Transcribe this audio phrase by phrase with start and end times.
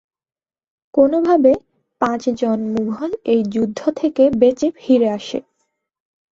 [0.93, 1.51] কোনোভাবে,
[2.01, 5.39] পাঁচজন মুঘল এই যুদ্ধ থেকে বেঁচে ফিরে আসে।